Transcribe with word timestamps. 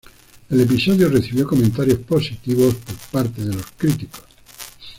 El 0.49 0.59
episodio 0.61 1.09
recibió 1.09 1.47
comentarios 1.47 1.99
positivos 1.99 2.73
por 2.73 2.95
parte 3.11 3.45
de 3.45 3.53
los 3.53 3.67
críticos. 3.77 4.23